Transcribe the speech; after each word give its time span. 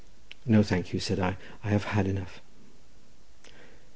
"No, 0.47 0.63
thank 0.63 0.93
you," 0.93 0.99
said 0.99 1.19
I; 1.19 1.37
"I 1.63 1.69
have 1.69 1.83
had 1.83 2.07
enough." 2.07 2.41